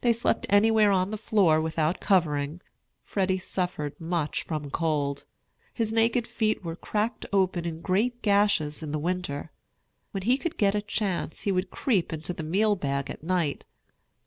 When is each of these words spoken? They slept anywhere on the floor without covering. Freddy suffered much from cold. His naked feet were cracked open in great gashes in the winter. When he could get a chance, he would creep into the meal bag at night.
They 0.00 0.14
slept 0.14 0.46
anywhere 0.48 0.90
on 0.90 1.10
the 1.10 1.18
floor 1.18 1.60
without 1.60 2.00
covering. 2.00 2.62
Freddy 3.04 3.36
suffered 3.36 3.92
much 4.00 4.42
from 4.42 4.70
cold. 4.70 5.26
His 5.74 5.92
naked 5.92 6.26
feet 6.26 6.64
were 6.64 6.76
cracked 6.76 7.26
open 7.30 7.66
in 7.66 7.82
great 7.82 8.22
gashes 8.22 8.82
in 8.82 8.90
the 8.90 8.98
winter. 8.98 9.50
When 10.12 10.22
he 10.22 10.38
could 10.38 10.56
get 10.56 10.74
a 10.74 10.80
chance, 10.80 11.42
he 11.42 11.52
would 11.52 11.70
creep 11.70 12.10
into 12.10 12.32
the 12.32 12.42
meal 12.42 12.74
bag 12.74 13.10
at 13.10 13.22
night. 13.22 13.66